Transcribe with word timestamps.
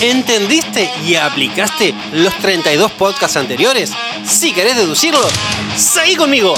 ¿Entendiste 0.00 0.88
y 1.04 1.16
aplicaste 1.16 1.92
los 2.12 2.32
32 2.38 2.92
podcasts 2.92 3.36
anteriores? 3.36 3.90
Si 4.24 4.52
querés 4.52 4.76
deducirlo, 4.76 5.26
seguí 5.76 6.14
conmigo. 6.14 6.54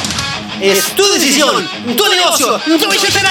Es 0.61 0.95
tu 0.95 1.11
decisión, 1.11 1.67
tu 1.97 2.07
negocio, 2.07 2.59
tu 2.59 2.91
billetera. 2.91 3.31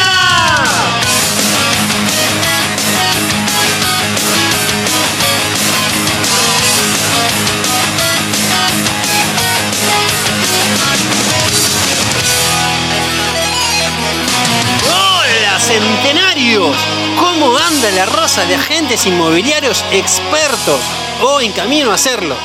¡Hola, 14.88 15.60
centenarios! 15.60 16.99
¿Cómo 17.40 17.58
anda 17.58 17.90
la 17.92 18.06
raza 18.06 18.46
de 18.46 18.56
agentes 18.56 19.06
inmobiliarios 19.06 19.86
expertos 19.94 20.82
o 21.24 21.40
en 21.40 21.54
camino 21.54 21.90
a 21.90 21.94
hacerlo? 21.94 22.36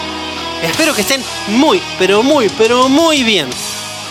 Espero 0.63 0.95
que 0.95 1.01
estén 1.01 1.21
muy, 1.49 1.83
pero 1.99 2.23
muy, 2.23 2.49
pero 2.51 2.89
muy 2.89 3.25
bien. 3.25 3.49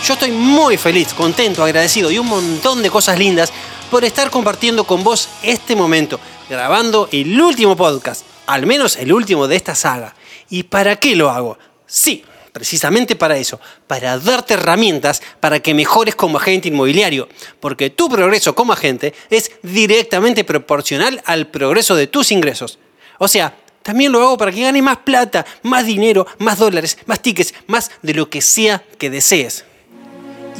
Yo 0.04 0.12
estoy 0.12 0.30
muy 0.30 0.76
feliz, 0.76 1.14
contento, 1.14 1.64
agradecido 1.64 2.10
y 2.10 2.18
un 2.18 2.26
montón 2.26 2.82
de 2.82 2.90
cosas 2.90 3.18
lindas 3.18 3.50
por 3.90 4.04
estar 4.04 4.28
compartiendo 4.28 4.84
con 4.84 5.02
vos 5.02 5.30
este 5.42 5.74
momento, 5.74 6.20
grabando 6.50 7.08
el 7.12 7.40
último 7.40 7.74
podcast, 7.76 8.26
al 8.46 8.66
menos 8.66 8.96
el 8.96 9.10
último 9.10 9.48
de 9.48 9.56
esta 9.56 9.74
saga. 9.74 10.14
¿Y 10.50 10.64
para 10.64 10.96
qué 10.96 11.16
lo 11.16 11.30
hago? 11.30 11.56
Sí, 11.86 12.22
precisamente 12.54 13.16
para 13.16 13.36
eso, 13.36 13.58
para 13.88 14.16
darte 14.16 14.54
herramientas 14.54 15.20
para 15.40 15.58
que 15.58 15.74
mejores 15.74 16.14
como 16.14 16.38
agente 16.38 16.68
inmobiliario, 16.68 17.28
porque 17.58 17.90
tu 17.90 18.08
progreso 18.08 18.54
como 18.54 18.72
agente 18.72 19.12
es 19.28 19.50
directamente 19.62 20.44
proporcional 20.44 21.20
al 21.26 21.48
progreso 21.48 21.96
de 21.96 22.06
tus 22.06 22.30
ingresos. 22.30 22.78
O 23.18 23.26
sea, 23.26 23.56
también 23.82 24.12
lo 24.12 24.20
hago 24.20 24.38
para 24.38 24.52
que 24.52 24.62
ganes 24.62 24.84
más 24.84 24.98
plata, 24.98 25.44
más 25.64 25.84
dinero, 25.84 26.28
más 26.38 26.60
dólares, 26.60 26.96
más 27.06 27.20
tickets, 27.20 27.52
más 27.66 27.90
de 28.02 28.14
lo 28.14 28.30
que 28.30 28.40
sea 28.40 28.84
que 28.98 29.10
desees. 29.10 29.64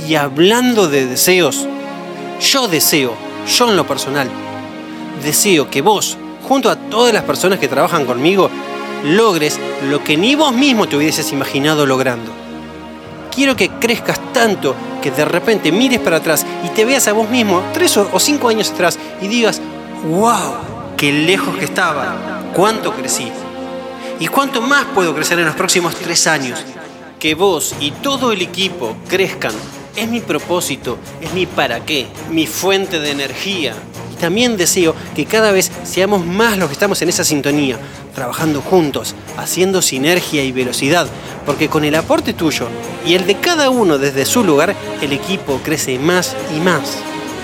Y 0.09 0.17
hablando 0.17 0.89
de 0.89 1.07
deseos, 1.07 1.65
yo 2.41 2.67
deseo, 2.67 3.15
yo 3.57 3.71
en 3.71 3.77
lo 3.77 3.87
personal, 3.87 4.29
deseo 5.23 5.71
que 5.71 5.81
vos, 5.81 6.19
junto 6.49 6.69
a 6.69 6.77
todas 6.77 7.15
las 7.15 7.23
personas 7.23 7.61
que 7.61 7.69
trabajan 7.69 8.05
conmigo, 8.05 8.51
logres 9.05 9.61
lo 9.89 10.03
que 10.03 10.17
ni 10.17 10.35
vos 10.35 10.53
mismo 10.53 10.89
te 10.89 10.97
hubieses 10.97 11.31
imaginado 11.33 11.87
logrando. 11.87 12.33
Quiero 13.33 13.55
que 13.55 13.69
crezcas 13.69 14.21
tanto 14.33 14.75
que 15.03 15.11
de 15.11 15.25
repente 15.25 15.71
mires 15.71 16.01
para 16.01 16.17
atrás 16.17 16.47
y 16.65 16.69
te 16.69 16.85
veas 16.85 17.07
a 17.09 17.13
vos 17.13 17.29
mismo 17.29 17.63
tres 17.73 17.97
o 17.97 18.19
cinco 18.19 18.49
años 18.49 18.71
atrás 18.71 18.99
y 19.21 19.29
digas, 19.29 19.61
wow, 20.09 20.55
qué 20.97 21.13
lejos 21.13 21.57
que 21.57 21.65
estaba, 21.65 22.43
cuánto 22.55 22.93
crecí. 22.95 23.31
¿Y 24.21 24.29
cuánto 24.29 24.61
más 24.61 24.87
puedo 24.95 25.15
crecer 25.15 25.39
en 25.39 25.47
los 25.47 25.57
próximos 25.57 25.95
tres 25.97 26.27
años? 26.27 26.59
Que 27.19 27.35
vos 27.35 27.75
y 27.81 27.91
todo 27.91 28.33
el 28.33 28.43
equipo 28.43 28.97
crezcan. 29.09 29.53
Es 29.97 30.09
mi 30.09 30.21
propósito, 30.21 30.99
es 31.21 31.33
mi 31.33 31.47
para 31.47 31.85
qué, 31.85 32.07
mi 32.31 32.47
fuente 32.47 33.01
de 33.01 33.11
energía. 33.11 33.75
Y 34.15 34.17
también 34.17 34.57
deseo 34.57 34.95
que 35.17 35.27
cada 35.27 35.51
vez 35.51 35.73
seamos 35.83 36.25
más 36.25 36.57
los 36.57 36.69
que 36.69 36.75
estamos 36.75 37.03
en 37.03 37.09
esa 37.09 37.25
sintonía, 37.25 37.77
trabajando 38.15 38.61
juntos, 38.61 39.17
haciendo 39.37 39.83
sinergia 39.83 40.45
y 40.45 40.53
velocidad, 40.53 41.09
porque 41.45 41.69
con 41.69 41.85
el 41.85 41.97
aporte 41.97 42.33
tuyo 42.33 42.69
y 43.05 43.15
el 43.15 43.27
de 43.27 43.35
cada 43.41 43.71
uno 43.71 43.99
desde 43.99 44.25
su 44.25 44.45
lugar, 44.45 44.77
el 45.03 45.13
equipo 45.13 45.61
crece 45.65 45.99
más 45.99 46.37
y 46.57 46.61
más. 46.61 46.97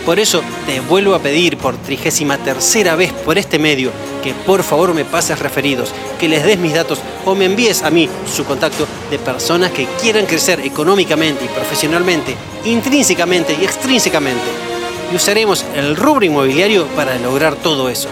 Por 0.06 0.20
eso 0.20 0.42
te 0.64 0.78
vuelvo 0.78 1.16
a 1.16 1.18
pedir 1.18 1.58
por 1.58 1.76
trigésima 1.76 2.38
tercera 2.38 2.94
vez 2.94 3.12
por 3.12 3.36
este 3.36 3.58
medio 3.58 3.90
que 4.22 4.32
por 4.32 4.62
favor 4.62 4.94
me 4.94 5.04
pases 5.04 5.40
referidos, 5.40 5.90
que 6.20 6.28
les 6.28 6.44
des 6.44 6.58
mis 6.58 6.74
datos 6.74 7.00
o 7.26 7.34
me 7.34 7.46
envíes 7.46 7.82
a 7.82 7.90
mí 7.90 8.08
su 8.32 8.44
contacto 8.44 8.86
de 9.10 9.18
personas 9.18 9.72
que 9.72 9.88
quieran 10.00 10.26
crecer 10.26 10.60
económicamente 10.60 11.44
y 11.44 11.48
profesionalmente, 11.48 12.36
intrínsecamente 12.64 13.56
y 13.60 13.64
extrínsecamente. 13.64 14.69
Y 15.10 15.16
usaremos 15.16 15.64
el 15.74 15.96
rubro 15.96 16.24
inmobiliario 16.24 16.86
para 16.88 17.18
lograr 17.18 17.56
todo 17.56 17.88
eso. 17.88 18.08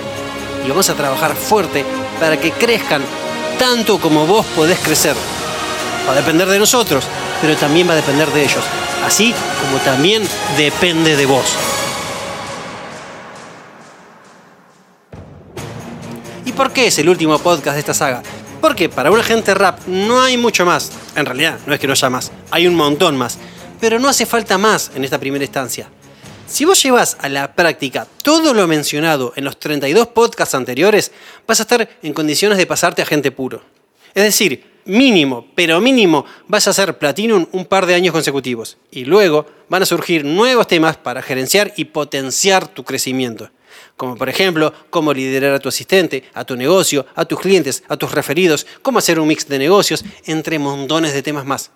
Y 0.65 0.69
vamos 0.69 0.91
a 0.91 0.95
trabajar 0.95 1.35
fuerte 1.35 1.85
para 2.19 2.39
que 2.39 2.51
crezcan 2.51 3.03
tanto 3.59 3.99
como 4.01 4.27
vos 4.27 4.47
podés 4.57 4.79
crecer. 4.79 5.15
Va 6.07 6.13
a 6.13 6.17
depender 6.17 6.49
de 6.49 6.59
nosotros, 6.59 7.05
pero 7.41 7.57
también 7.57 7.89
va 7.89 7.93
a 7.93 7.97
depender 7.97 8.29
de 8.31 8.43
ellos, 8.43 8.65
así 9.05 9.35
como 9.61 9.79
también 9.79 10.23
depende 10.57 11.17
de 11.17 11.27
vos. 11.27 11.45
¿Y 16.45 16.53
por 16.53 16.73
qué 16.73 16.87
es 16.87 16.99
el 16.99 17.09
último 17.09 17.39
podcast 17.39 17.75
de 17.75 17.81
esta 17.81 17.95
saga? 17.95 18.23
Porque 18.61 18.89
para 18.89 19.11
un 19.11 19.21
agente 19.21 19.55
rap 19.55 19.81
no 19.87 20.21
hay 20.21 20.37
mucho 20.37 20.65
más. 20.65 20.91
En 21.15 21.27
realidad, 21.27 21.59
no 21.67 21.75
es 21.75 21.81
que 21.81 21.87
no 21.87 21.93
haya 21.93 22.11
más, 22.11 22.33
hay 22.51 22.67
un 22.67 22.75
montón 22.75 23.17
más. 23.17 23.39
Pero 23.81 23.99
no 23.99 24.09
hace 24.09 24.27
falta 24.27 24.59
más 24.59 24.91
en 24.95 25.05
esta 25.05 25.19
primera 25.19 25.45
instancia. 25.45 25.89
Si 26.49 26.65
vos 26.65 26.83
llevas 26.83 27.19
a 27.21 27.29
la 27.29 27.55
práctica 27.55 28.09
todo 28.23 28.55
lo 28.55 28.67
mencionado 28.67 29.35
en 29.37 29.45
los 29.45 29.59
32 29.59 30.09
podcasts 30.09 30.55
anteriores, 30.55 31.13
vas 31.47 31.61
a 31.61 31.65
estar 31.65 31.89
en 32.03 32.15
condiciones 32.15 32.57
de 32.57 32.67
pasarte 32.67 33.03
a 33.03 33.07
gente 33.07 33.31
puro. 33.31 33.63
Es 34.15 34.25
decir, 34.25 34.81
mínimo, 34.87 35.47
pero 35.55 35.79
mínimo, 35.79 36.25
vas 36.47 36.67
a 36.67 36.71
hacer 36.71 36.97
Platinum 36.97 37.47
un 37.53 37.67
par 37.67 37.85
de 37.85 37.95
años 37.95 38.13
consecutivos. 38.13 38.79
Y 38.91 39.05
luego 39.05 39.45
van 39.69 39.83
a 39.83 39.87
surgir 39.87 40.25
nuevos 40.25 40.67
temas 40.67 40.97
para 40.97 41.21
gerenciar 41.21 41.75
y 41.77 41.85
potenciar 41.85 42.67
tu 42.67 42.83
crecimiento. 42.83 43.51
Como 43.99 44.17
por 44.17 44.31
ejemplo, 44.31 44.73
cómo 44.89 45.13
liderar 45.13 45.53
a 45.53 45.59
tu 45.59 45.69
asistente, 45.69 46.25
a 46.33 46.45
tu 46.45 46.57
negocio, 46.57 47.05
a 47.15 47.27
tus 47.27 47.41
clientes, 47.41 47.85
a 47.89 47.99
tus 47.99 48.11
referidos, 48.13 48.67
cómo 48.81 49.01
hacer 49.01 49.21
un 49.21 49.29
mix 49.29 49.47
de 49.49 49.59
negocios, 49.59 50.03
entre 50.25 50.59
montones 50.59 51.13
de 51.13 51.23
temas 51.23 51.45
más. 51.45 51.71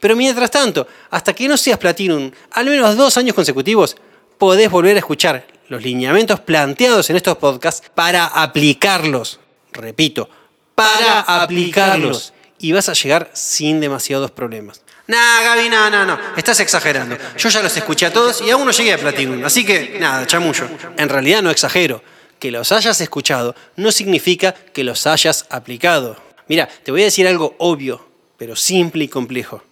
Pero 0.00 0.16
mientras 0.16 0.50
tanto, 0.50 0.86
hasta 1.10 1.32
que 1.32 1.46
no 1.46 1.56
seas 1.56 1.78
Platinum 1.78 2.30
al 2.50 2.66
menos 2.66 2.96
dos 2.96 3.16
años 3.16 3.34
consecutivos, 3.34 3.96
podés 4.38 4.70
volver 4.70 4.96
a 4.96 5.00
escuchar 5.00 5.46
los 5.68 5.82
lineamientos 5.82 6.40
planteados 6.40 7.10
en 7.10 7.16
estos 7.16 7.36
podcasts 7.38 7.88
para 7.94 8.26
aplicarlos. 8.26 9.40
Repito, 9.72 10.28
para 10.74 11.20
aplicarlos. 11.20 12.32
Y 12.58 12.72
vas 12.72 12.88
a 12.88 12.94
llegar 12.94 13.30
sin 13.34 13.80
demasiados 13.80 14.30
problemas. 14.30 14.82
Nah, 15.08 15.42
Gaby, 15.42 15.68
no, 15.68 15.90
no, 15.90 16.04
no. 16.04 16.18
Estás 16.36 16.58
exagerando. 16.60 17.16
Yo 17.36 17.48
ya 17.48 17.62
los 17.62 17.76
escuché 17.76 18.06
a 18.06 18.12
todos 18.12 18.40
y 18.40 18.50
aún 18.50 18.64
no 18.64 18.72
llegué 18.72 18.94
a 18.94 18.98
Platinum. 18.98 19.44
Así 19.44 19.64
que, 19.64 19.98
nada, 20.00 20.26
chamullo. 20.26 20.68
En 20.96 21.08
realidad 21.08 21.42
no 21.42 21.50
exagero. 21.50 22.02
Que 22.38 22.50
los 22.50 22.70
hayas 22.72 23.00
escuchado 23.00 23.54
no 23.76 23.92
significa 23.92 24.52
que 24.52 24.84
los 24.84 25.06
hayas 25.06 25.46
aplicado. 25.48 26.16
Mira, 26.48 26.68
te 26.84 26.90
voy 26.90 27.02
a 27.02 27.04
decir 27.04 27.26
algo 27.26 27.54
obvio, 27.58 28.08
pero 28.36 28.56
simple 28.56 29.04
y 29.04 29.08
complejo. 29.08 29.62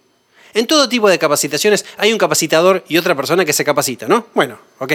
En 0.55 0.67
todo 0.67 0.87
tipo 0.87 1.09
de 1.09 1.19
capacitaciones 1.19 1.85
hay 1.97 2.13
un 2.13 2.17
capacitador 2.17 2.85
y 2.87 2.97
otra 2.97 3.13
persona 3.13 3.43
que 3.43 3.51
se 3.51 3.65
capacita, 3.65 4.07
¿no? 4.07 4.27
Bueno, 4.33 4.57
ok. 4.79 4.93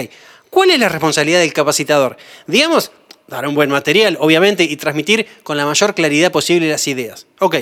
¿Cuál 0.49 0.71
es 0.71 0.79
la 0.79 0.89
responsabilidad 0.89 1.39
del 1.39 1.53
capacitador? 1.53 2.17
Digamos, 2.47 2.91
dar 3.27 3.47
un 3.47 3.53
buen 3.53 3.69
material, 3.69 4.17
obviamente, 4.19 4.63
y 4.63 4.75
transmitir 4.75 5.27
con 5.43 5.57
la 5.57 5.67
mayor 5.67 5.93
claridad 5.93 6.31
posible 6.31 6.67
las 6.67 6.87
ideas. 6.87 7.27
Ok, 7.39 7.57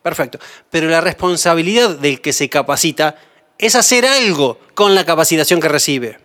perfecto. 0.00 0.38
Pero 0.70 0.88
la 0.88 1.00
responsabilidad 1.00 1.90
del 1.98 2.20
que 2.20 2.32
se 2.32 2.48
capacita 2.48 3.16
es 3.58 3.74
hacer 3.74 4.06
algo 4.06 4.60
con 4.74 4.94
la 4.94 5.04
capacitación 5.04 5.60
que 5.60 5.68
recibe. 5.68 6.20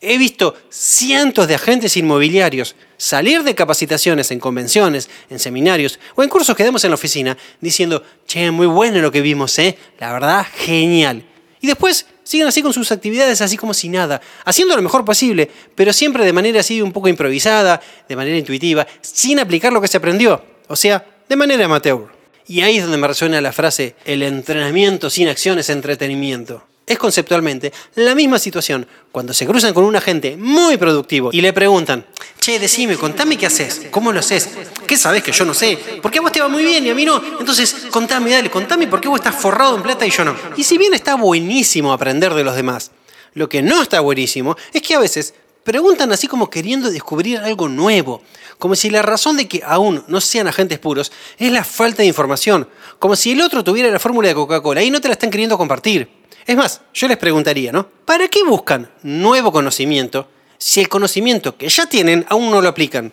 He 0.00 0.18
visto 0.18 0.56
cientos 0.68 1.46
de 1.46 1.54
agentes 1.54 1.96
inmobiliarios 1.96 2.74
salir 2.96 3.42
de 3.42 3.54
capacitaciones 3.54 4.30
en 4.30 4.40
convenciones, 4.40 5.08
en 5.30 5.38
seminarios 5.38 5.98
o 6.14 6.22
en 6.22 6.28
cursos 6.28 6.56
que 6.56 6.64
demos 6.64 6.84
en 6.84 6.90
la 6.90 6.94
oficina 6.94 7.36
diciendo, 7.60 8.02
che, 8.26 8.50
muy 8.50 8.66
bueno 8.66 9.00
lo 9.00 9.12
que 9.12 9.20
vimos, 9.20 9.58
¿eh? 9.58 9.76
La 9.98 10.12
verdad, 10.12 10.46
genial. 10.54 11.24
Y 11.60 11.66
después 11.66 12.06
siguen 12.22 12.48
así 12.48 12.62
con 12.62 12.72
sus 12.72 12.92
actividades, 12.92 13.40
así 13.40 13.56
como 13.56 13.74
si 13.74 13.88
nada, 13.88 14.20
haciendo 14.44 14.76
lo 14.76 14.82
mejor 14.82 15.04
posible, 15.04 15.50
pero 15.74 15.92
siempre 15.92 16.24
de 16.24 16.32
manera 16.32 16.60
así 16.60 16.82
un 16.82 16.92
poco 16.92 17.08
improvisada, 17.08 17.80
de 18.08 18.16
manera 18.16 18.36
intuitiva, 18.36 18.86
sin 19.00 19.38
aplicar 19.38 19.72
lo 19.72 19.80
que 19.80 19.88
se 19.88 19.96
aprendió, 19.96 20.44
o 20.68 20.76
sea, 20.76 21.04
de 21.28 21.36
manera 21.36 21.64
amateur. 21.64 22.08
Y 22.48 22.60
ahí 22.60 22.76
es 22.76 22.82
donde 22.82 22.98
me 22.98 23.08
resuena 23.08 23.40
la 23.40 23.52
frase, 23.52 23.96
el 24.04 24.22
entrenamiento 24.22 25.10
sin 25.10 25.28
acción 25.28 25.58
es 25.58 25.70
entretenimiento 25.70 26.64
es 26.86 26.98
conceptualmente 26.98 27.72
la 27.96 28.14
misma 28.14 28.38
situación 28.38 28.86
cuando 29.10 29.34
se 29.34 29.44
cruzan 29.44 29.74
con 29.74 29.84
un 29.84 29.96
agente 29.96 30.36
muy 30.36 30.76
productivo 30.76 31.30
y 31.32 31.40
le 31.40 31.52
preguntan, 31.52 32.06
che, 32.38 32.60
decime, 32.60 32.96
contame 32.96 33.36
qué 33.36 33.46
haces, 33.46 33.88
cómo 33.90 34.12
lo 34.12 34.20
haces, 34.20 34.48
qué 34.86 34.96
sabes 34.96 35.22
que 35.22 35.32
yo 35.32 35.44
no 35.44 35.52
sé, 35.52 35.76
por 36.00 36.12
qué 36.12 36.18
a 36.18 36.22
vos 36.22 36.30
te 36.30 36.40
va 36.40 36.48
muy 36.48 36.64
bien 36.64 36.86
y 36.86 36.90
a 36.90 36.94
mí 36.94 37.04
no, 37.04 37.20
entonces 37.40 37.86
contame, 37.90 38.30
dale, 38.30 38.50
contame 38.50 38.86
por 38.86 39.00
qué 39.00 39.08
vos 39.08 39.18
estás 39.18 39.34
forrado 39.34 39.76
en 39.76 39.82
plata 39.82 40.06
y 40.06 40.10
yo 40.10 40.24
no. 40.24 40.36
Y 40.56 40.62
si 40.62 40.78
bien 40.78 40.94
está 40.94 41.16
buenísimo 41.16 41.92
aprender 41.92 42.34
de 42.34 42.44
los 42.44 42.54
demás, 42.54 42.92
lo 43.34 43.48
que 43.48 43.62
no 43.62 43.82
está 43.82 44.00
buenísimo 44.00 44.56
es 44.72 44.80
que 44.80 44.94
a 44.94 45.00
veces 45.00 45.34
preguntan 45.64 46.12
así 46.12 46.28
como 46.28 46.48
queriendo 46.48 46.92
descubrir 46.92 47.38
algo 47.38 47.68
nuevo, 47.68 48.22
como 48.58 48.76
si 48.76 48.88
la 48.88 49.02
razón 49.02 49.36
de 49.36 49.48
que 49.48 49.62
aún 49.66 50.04
no 50.06 50.20
sean 50.20 50.46
agentes 50.46 50.78
puros 50.78 51.10
es 51.36 51.50
la 51.50 51.64
falta 51.64 52.02
de 52.02 52.08
información, 52.08 52.68
como 53.00 53.16
si 53.16 53.32
el 53.32 53.40
otro 53.40 53.64
tuviera 53.64 53.90
la 53.90 53.98
fórmula 53.98 54.28
de 54.28 54.34
Coca-Cola 54.34 54.82
y 54.84 54.90
no 54.90 55.00
te 55.00 55.08
la 55.08 55.14
están 55.14 55.30
queriendo 55.30 55.58
compartir. 55.58 56.08
Es 56.46 56.56
más, 56.56 56.80
yo 56.94 57.08
les 57.08 57.16
preguntaría, 57.16 57.72
¿no? 57.72 57.88
¿Para 58.04 58.28
qué 58.28 58.44
buscan 58.44 58.88
nuevo 59.02 59.50
conocimiento 59.50 60.28
si 60.58 60.80
el 60.80 60.88
conocimiento 60.88 61.56
que 61.56 61.68
ya 61.68 61.86
tienen 61.86 62.24
aún 62.28 62.50
no 62.50 62.60
lo 62.60 62.68
aplican? 62.68 63.12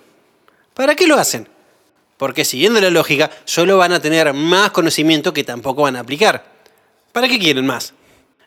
¿Para 0.74 0.95
qué 0.95 1.07
lo 1.07 1.18
hacen? 1.18 1.47
porque 2.24 2.45
siguiendo 2.45 2.80
la 2.80 2.89
lógica, 2.89 3.30
solo 3.44 3.77
van 3.77 3.91
a 3.91 4.00
tener 4.00 4.31
más 4.33 4.71
conocimiento 4.71 5.33
que 5.33 5.44
tampoco 5.44 5.81
van 5.81 5.97
a 5.97 6.00
aplicar. 6.00 6.41
¿Para 7.12 7.27
qué 7.27 7.38
quieren 7.38 7.65
más? 7.65 7.94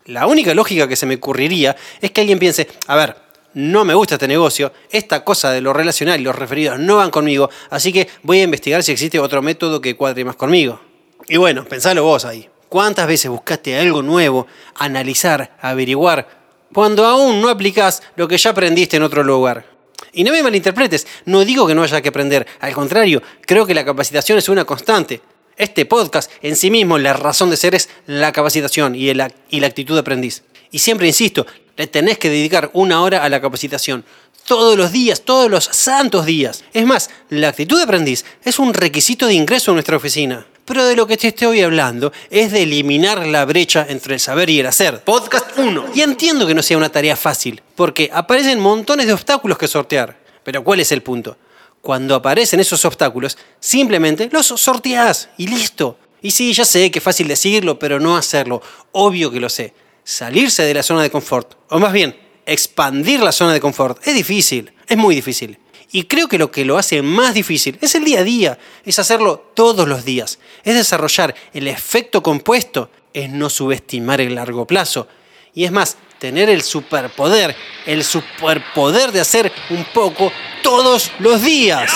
La 0.06 0.26
única 0.26 0.54
lógica 0.54 0.88
que 0.88 0.96
se 0.96 1.04
me 1.04 1.16
ocurriría 1.16 1.76
es 2.00 2.10
que 2.10 2.22
alguien 2.22 2.38
piense, 2.38 2.68
a 2.86 2.96
ver, 2.96 3.16
no 3.52 3.84
me 3.84 3.92
gusta 3.92 4.14
este 4.14 4.28
negocio, 4.28 4.72
esta 4.90 5.24
cosa 5.24 5.50
de 5.50 5.60
lo 5.60 5.74
relacional 5.74 6.18
y 6.18 6.24
los 6.24 6.34
referidos 6.34 6.78
no 6.78 6.96
van 6.96 7.10
conmigo, 7.10 7.50
así 7.68 7.92
que 7.92 8.08
voy 8.22 8.40
a 8.40 8.44
investigar 8.44 8.82
si 8.82 8.92
existe 8.92 9.18
otro 9.18 9.42
método 9.42 9.78
que 9.82 9.94
cuadre 9.94 10.24
más 10.24 10.36
conmigo. 10.36 10.80
Y 11.28 11.36
bueno, 11.36 11.66
pensalo 11.66 12.02
vos 12.02 12.24
ahí. 12.24 12.48
¿Cuántas 12.68 13.06
veces 13.06 13.30
buscaste 13.30 13.78
algo 13.78 14.02
nuevo, 14.02 14.46
analizar, 14.74 15.56
averiguar, 15.60 16.28
cuando 16.72 17.06
aún 17.06 17.40
no 17.40 17.48
aplicás 17.48 18.02
lo 18.16 18.26
que 18.26 18.38
ya 18.38 18.50
aprendiste 18.50 18.96
en 18.96 19.04
otro 19.04 19.22
lugar? 19.22 19.64
Y 20.12 20.24
no 20.24 20.32
me 20.32 20.42
malinterpretes, 20.42 21.06
no 21.26 21.44
digo 21.44 21.66
que 21.66 21.74
no 21.74 21.82
haya 21.82 22.00
que 22.00 22.08
aprender, 22.08 22.46
al 22.60 22.72
contrario, 22.72 23.22
creo 23.42 23.66
que 23.66 23.74
la 23.74 23.84
capacitación 23.84 24.38
es 24.38 24.48
una 24.48 24.64
constante. 24.64 25.20
Este 25.56 25.86
podcast 25.86 26.30
en 26.42 26.56
sí 26.56 26.70
mismo, 26.70 26.98
la 26.98 27.12
razón 27.12 27.50
de 27.50 27.56
ser 27.56 27.74
es 27.74 27.88
la 28.06 28.32
capacitación 28.32 28.94
y, 28.94 29.14
la 29.14 29.30
actitud 29.64 29.94
de 29.94 30.00
aprendiz. 30.00 30.42
Y 30.70 30.80
siempre 30.80 31.06
insisto, 31.06 31.46
le 31.76 31.86
tenés 31.86 32.18
que 32.18 32.30
dedicar 32.30 32.70
una 32.72 33.00
hora 33.02 33.22
a 33.22 33.28
la 33.28 33.40
capacitación. 33.40 34.04
Todos 34.46 34.76
los 34.76 34.92
días, 34.92 35.22
todos 35.22 35.50
los 35.50 35.64
santos 35.64 36.26
días. 36.26 36.64
Es 36.72 36.84
más, 36.84 37.10
la 37.30 37.48
actitud 37.48 37.76
de 37.76 37.84
aprendiz 37.84 38.24
es 38.44 38.58
un 38.58 38.74
requisito 38.74 39.26
de 39.26 39.34
ingreso 39.34 39.70
en 39.70 39.76
nuestra 39.76 39.96
oficina. 39.96 40.46
Pero 40.66 40.84
de 40.84 40.96
lo 40.96 41.06
que 41.06 41.16
te 41.16 41.28
estoy 41.28 41.60
hablando 41.62 42.12
es 42.28 42.50
de 42.50 42.64
eliminar 42.64 43.24
la 43.24 43.44
brecha 43.44 43.86
entre 43.88 44.14
el 44.14 44.20
saber 44.20 44.50
y 44.50 44.58
el 44.58 44.66
hacer. 44.66 45.00
Podcast 45.04 45.56
1. 45.56 45.86
Y 45.94 46.00
entiendo 46.00 46.44
que 46.44 46.54
no 46.54 46.62
sea 46.62 46.76
una 46.76 46.90
tarea 46.90 47.14
fácil, 47.14 47.62
porque 47.76 48.10
aparecen 48.12 48.58
montones 48.58 49.06
de 49.06 49.12
obstáculos 49.12 49.58
que 49.58 49.68
sortear. 49.68 50.18
Pero 50.42 50.64
¿cuál 50.64 50.80
es 50.80 50.90
el 50.90 51.02
punto? 51.02 51.36
Cuando 51.80 52.16
aparecen 52.16 52.58
esos 52.58 52.84
obstáculos, 52.84 53.38
simplemente 53.60 54.28
los 54.32 54.46
sorteás 54.46 55.28
y 55.38 55.46
listo. 55.46 56.00
Y 56.20 56.32
sí, 56.32 56.52
ya 56.52 56.64
sé 56.64 56.90
que 56.90 56.98
es 56.98 57.04
fácil 57.04 57.28
decirlo, 57.28 57.78
pero 57.78 58.00
no 58.00 58.16
hacerlo. 58.16 58.60
Obvio 58.90 59.30
que 59.30 59.38
lo 59.38 59.48
sé. 59.48 59.72
Salirse 60.02 60.64
de 60.64 60.74
la 60.74 60.82
zona 60.82 61.02
de 61.02 61.10
confort, 61.10 61.54
o 61.70 61.78
más 61.78 61.92
bien, 61.92 62.18
expandir 62.44 63.20
la 63.20 63.30
zona 63.30 63.52
de 63.52 63.60
confort, 63.60 64.04
es 64.04 64.14
difícil, 64.14 64.72
es 64.88 64.96
muy 64.96 65.14
difícil. 65.14 65.58
Y 65.96 66.04
creo 66.04 66.28
que 66.28 66.36
lo 66.36 66.50
que 66.50 66.66
lo 66.66 66.76
hace 66.76 67.00
más 67.00 67.32
difícil 67.32 67.78
es 67.80 67.94
el 67.94 68.04
día 68.04 68.20
a 68.20 68.22
día, 68.22 68.58
es 68.84 68.98
hacerlo 68.98 69.50
todos 69.54 69.88
los 69.88 70.04
días, 70.04 70.38
es 70.62 70.74
desarrollar 70.74 71.34
el 71.54 71.68
efecto 71.68 72.22
compuesto, 72.22 72.90
es 73.14 73.30
no 73.30 73.48
subestimar 73.48 74.20
el 74.20 74.34
largo 74.34 74.66
plazo. 74.66 75.08
Y 75.54 75.64
es 75.64 75.72
más, 75.72 75.96
tener 76.18 76.50
el 76.50 76.60
superpoder, 76.60 77.56
el 77.86 78.04
superpoder 78.04 79.10
de 79.10 79.22
hacer 79.22 79.50
un 79.70 79.86
poco 79.94 80.30
todos 80.62 81.12
los 81.18 81.42
días. 81.42 81.90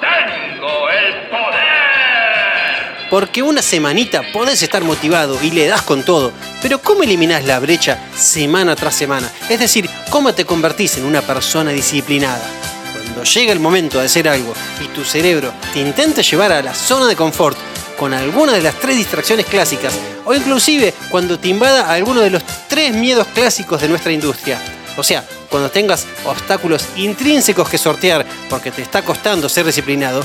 tengo 0.00 0.88
el 0.88 1.28
poder. 1.28 3.08
Porque 3.10 3.42
una 3.42 3.60
semanita 3.60 4.22
podés 4.32 4.62
estar 4.62 4.82
motivado 4.82 5.38
y 5.42 5.50
le 5.50 5.66
das 5.66 5.82
con 5.82 6.06
todo, 6.06 6.32
pero 6.62 6.80
¿cómo 6.80 7.02
eliminás 7.02 7.44
la 7.44 7.58
brecha 7.58 8.02
semana 8.16 8.74
tras 8.76 8.94
semana? 8.94 9.30
Es 9.50 9.60
decir, 9.60 9.90
¿cómo 10.08 10.32
te 10.32 10.46
convertís 10.46 10.96
en 10.96 11.04
una 11.04 11.20
persona 11.20 11.72
disciplinada? 11.72 12.65
Llega 13.34 13.52
el 13.52 13.58
momento 13.58 13.98
de 13.98 14.06
hacer 14.06 14.28
algo 14.28 14.54
y 14.80 14.86
tu 14.88 15.04
cerebro 15.04 15.52
te 15.72 15.80
intenta 15.80 16.22
llevar 16.22 16.52
a 16.52 16.62
la 16.62 16.72
zona 16.72 17.06
de 17.08 17.16
confort 17.16 17.58
con 17.98 18.14
alguna 18.14 18.52
de 18.52 18.62
las 18.62 18.78
tres 18.78 18.96
distracciones 18.96 19.46
clásicas, 19.46 19.94
o 20.24 20.32
inclusive 20.32 20.94
cuando 21.10 21.36
te 21.36 21.48
invada 21.48 21.90
alguno 21.92 22.20
de 22.20 22.30
los 22.30 22.42
tres 22.68 22.94
miedos 22.94 23.26
clásicos 23.34 23.80
de 23.80 23.88
nuestra 23.88 24.12
industria. 24.12 24.60
O 24.96 25.02
sea, 25.02 25.26
cuando 25.50 25.70
tengas 25.70 26.06
obstáculos 26.24 26.84
intrínsecos 26.96 27.68
que 27.68 27.78
sortear 27.78 28.24
porque 28.48 28.70
te 28.70 28.82
está 28.82 29.02
costando 29.02 29.48
ser 29.48 29.66
disciplinado, 29.66 30.22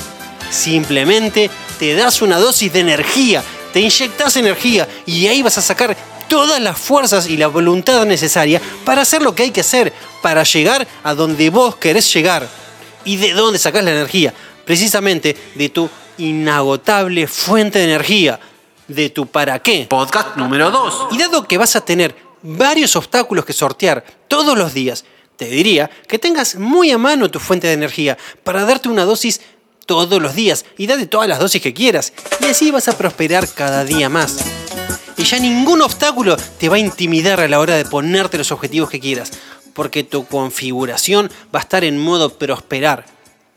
simplemente 0.50 1.50
te 1.80 1.94
das 1.94 2.22
una 2.22 2.38
dosis 2.38 2.72
de 2.72 2.80
energía, 2.80 3.42
te 3.72 3.80
inyectas 3.80 4.36
energía 4.36 4.86
y 5.06 5.26
ahí 5.26 5.42
vas 5.42 5.58
a 5.58 5.62
sacar 5.62 5.96
todas 6.28 6.60
las 6.60 6.78
fuerzas 6.78 7.28
y 7.28 7.36
la 7.36 7.48
voluntad 7.48 8.06
necesaria 8.06 8.62
para 8.84 9.02
hacer 9.02 9.22
lo 9.22 9.34
que 9.34 9.42
hay 9.42 9.50
que 9.50 9.62
hacer, 9.62 9.92
para 10.22 10.44
llegar 10.44 10.86
a 11.02 11.14
donde 11.14 11.50
vos 11.50 11.74
querés 11.76 12.12
llegar. 12.14 12.61
¿Y 13.04 13.16
de 13.16 13.32
dónde 13.32 13.58
sacás 13.58 13.84
la 13.84 13.90
energía? 13.90 14.32
Precisamente 14.64 15.36
de 15.54 15.68
tu 15.68 15.88
inagotable 16.18 17.26
fuente 17.26 17.78
de 17.78 17.86
energía, 17.86 18.38
de 18.88 19.10
tu 19.10 19.26
para 19.26 19.58
qué. 19.60 19.86
Podcast 19.88 20.36
número 20.36 20.70
2. 20.70 21.08
Y 21.12 21.18
dado 21.18 21.46
que 21.48 21.58
vas 21.58 21.74
a 21.76 21.84
tener 21.84 22.14
varios 22.42 22.94
obstáculos 22.96 23.44
que 23.44 23.52
sortear 23.52 24.04
todos 24.28 24.56
los 24.56 24.74
días, 24.74 25.04
te 25.36 25.46
diría 25.46 25.90
que 26.06 26.18
tengas 26.18 26.56
muy 26.56 26.90
a 26.90 26.98
mano 26.98 27.30
tu 27.30 27.40
fuente 27.40 27.66
de 27.66 27.72
energía 27.72 28.16
para 28.44 28.64
darte 28.64 28.88
una 28.88 29.04
dosis 29.04 29.40
todos 29.86 30.22
los 30.22 30.34
días 30.34 30.64
y 30.78 30.86
date 30.86 31.06
todas 31.06 31.28
las 31.28 31.40
dosis 31.40 31.60
que 31.60 31.74
quieras. 31.74 32.12
Y 32.40 32.46
así 32.46 32.70
vas 32.70 32.88
a 32.88 32.96
prosperar 32.96 33.48
cada 33.48 33.84
día 33.84 34.08
más. 34.08 34.38
Y 35.16 35.24
ya 35.24 35.38
ningún 35.38 35.82
obstáculo 35.82 36.36
te 36.36 36.68
va 36.68 36.76
a 36.76 36.80
intimidar 36.80 37.40
a 37.40 37.48
la 37.48 37.60
hora 37.60 37.76
de 37.76 37.84
ponerte 37.84 38.38
los 38.38 38.52
objetivos 38.52 38.90
que 38.90 39.00
quieras, 39.00 39.32
porque 39.72 40.04
tu 40.04 40.26
configuración 40.26 41.30
va 41.54 41.60
a 41.60 41.62
estar 41.62 41.84
en 41.84 41.98
modo 41.98 42.38
prosperar 42.38 43.04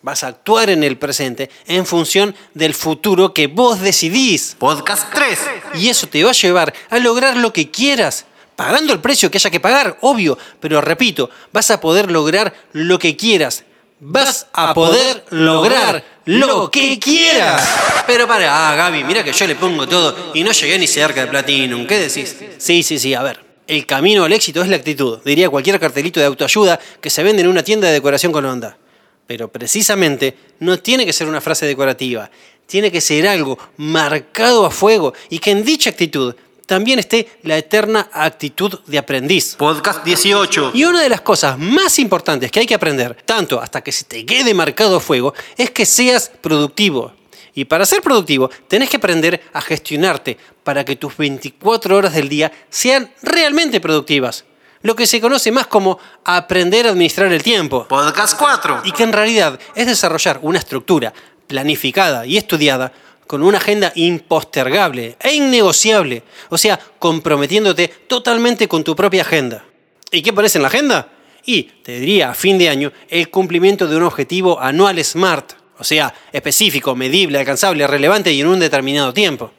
vas 0.06 0.24
a 0.24 0.28
actuar 0.28 0.70
en 0.70 0.84
el 0.84 1.00
presente 1.00 1.50
en 1.66 1.84
función 1.84 2.36
del 2.54 2.76
futuro 2.76 3.34
que 3.34 3.48
vos 3.48 3.82
decidís. 3.82 4.56
Podcast 4.60 5.12
3. 5.12 5.40
Y 5.74 5.90
eso 5.90 6.08
te 6.08 6.24
va 6.24 6.30
a 6.30 6.34
llevar 6.34 6.72
a 6.92 7.00
lograr 7.00 7.36
lo 7.36 7.52
que 7.52 7.72
quieras. 7.72 8.26
Pagando 8.56 8.94
el 8.94 9.00
precio 9.00 9.32
que 9.32 9.40
haya 9.40 9.50
que 9.50 9.60
pagar, 9.60 9.98
obvio, 10.02 10.38
pero 10.60 10.80
repito, 10.80 11.32
vas 11.52 11.72
a 11.72 11.82
poder 11.82 12.12
lograr 12.12 12.54
lo 12.72 13.00
que 13.00 13.18
quieras. 13.18 13.64
Vas 14.00 14.46
a 14.54 14.76
poder 14.76 15.26
lograr 15.32 16.06
lo 16.26 16.70
que 16.70 17.00
quieras. 17.00 17.68
Pero 18.06 18.28
para, 18.28 18.70
ah, 18.70 18.76
Gaby, 18.76 19.04
mira 19.06 19.24
que 19.24 19.34
yo 19.34 19.48
le 19.48 19.56
pongo 19.56 19.88
todo 19.88 20.34
y 20.36 20.44
no 20.44 20.52
llegué 20.52 20.78
ni 20.78 20.86
cerca 20.86 21.22
de 21.22 21.28
Platinum. 21.28 21.88
¿Qué 21.88 21.98
decís? 21.98 22.36
Sí, 22.60 22.84
sí, 22.84 23.00
sí, 23.00 23.16
a 23.16 23.24
ver. 23.24 23.45
El 23.68 23.88
camino 23.88 24.24
al 24.24 24.34
éxito 24.34 24.62
es 24.62 24.68
la 24.68 24.76
actitud, 24.76 25.20
diría 25.26 25.50
cualquier 25.50 25.80
cartelito 25.80 26.20
de 26.20 26.28
autoayuda 26.28 26.80
que 27.02 27.10
se 27.10 27.24
vende 27.24 27.42
en 27.42 27.48
una 27.48 27.64
tienda 27.64 27.88
de 27.88 27.94
decoración 27.94 28.32
con 28.32 28.46
onda. 28.46 28.78
Pero 29.26 29.52
precisamente 29.52 30.38
no 30.60 30.78
tiene 30.78 31.04
que 31.04 31.14
ser 31.14 31.28
una 31.28 31.42
frase 31.42 31.66
decorativa, 31.66 32.30
tiene 32.68 32.92
que 32.92 33.02
ser 33.02 33.28
algo 33.28 33.58
marcado 33.78 34.68
a 34.68 34.72
fuego 34.72 35.14
y 35.30 35.40
que 35.40 35.50
en 35.50 35.66
dicha 35.66 35.90
actitud 35.90 36.36
también 36.68 37.00
esté 37.00 37.28
la 37.44 37.58
eterna 37.58 38.10
actitud 38.12 38.80
de 38.86 38.98
aprendiz. 38.98 39.56
Podcast 39.56 40.04
18. 40.04 40.72
Y 40.74 40.84
una 40.84 41.02
de 41.02 41.10
las 41.10 41.22
cosas 41.22 41.58
más 41.58 41.98
importantes 42.00 42.52
que 42.52 42.60
hay 42.60 42.66
que 42.68 42.76
aprender, 42.76 43.18
tanto 43.26 43.60
hasta 43.60 43.82
que 43.82 43.92
se 43.92 44.04
te 44.04 44.26
quede 44.26 44.54
marcado 44.54 44.98
a 44.98 45.00
fuego, 45.00 45.34
es 45.58 45.72
que 45.72 45.86
seas 45.86 46.32
productivo. 46.42 47.14
Y 47.56 47.66
para 47.66 47.86
ser 47.86 48.02
productivo, 48.02 48.50
tenés 48.68 48.90
que 48.90 48.98
aprender 48.98 49.42
a 49.54 49.62
gestionarte 49.62 50.38
para 50.64 50.86
que 50.86 50.98
tus 50.98 51.16
24 51.18 51.96
horas 51.96 52.14
del 52.14 52.30
día 52.30 52.52
sean 52.70 53.12
realmente 53.24 53.80
productivas 53.80 54.46
lo 54.86 54.96
que 54.96 55.08
se 55.08 55.20
conoce 55.20 55.52
más 55.52 55.66
como 55.66 55.98
aprender 56.24 56.86
a 56.86 56.92
administrar 56.92 57.34
el 57.34 57.42
tiempo. 57.42 57.88
Podcast 57.88 58.38
4. 58.38 58.82
Y 58.84 58.92
que 58.92 59.02
en 59.02 59.14
realidad 59.14 59.60
es 59.74 59.88
desarrollar 59.88 60.38
una 60.44 60.60
estructura 60.60 61.12
planificada 61.48 62.28
y 62.28 62.38
estudiada 62.38 62.94
con 63.26 63.42
una 63.42 63.58
agenda 63.58 63.92
impostergable 63.96 65.18
e 65.20 65.34
innegociable, 65.34 66.22
o 66.50 66.58
sea, 66.60 66.80
comprometiéndote 67.00 67.88
totalmente 68.08 68.68
con 68.68 68.84
tu 68.84 68.96
propia 68.96 69.24
agenda. 69.24 69.66
¿Y 70.12 70.22
qué 70.22 70.32
pones 70.32 70.56
en 70.56 70.62
la 70.62 70.68
agenda? 70.68 71.10
Y, 71.46 71.64
te 71.64 72.00
diría, 72.00 72.30
a 72.30 72.36
fin 72.36 72.60
de 72.60 72.70
año, 72.70 72.92
el 73.10 73.32
cumplimiento 73.32 73.88
de 73.88 73.98
un 73.98 74.04
objetivo 74.04 74.62
anual 74.62 75.04
SMART, 75.04 75.54
o 75.78 75.84
sea, 75.84 76.14
específico, 76.32 76.96
medible, 76.96 77.40
alcanzable, 77.40 77.86
relevante 77.88 78.32
y 78.32 78.42
en 78.42 78.48
un 78.48 78.60
determinado 78.60 79.14
tiempo. 79.14 79.52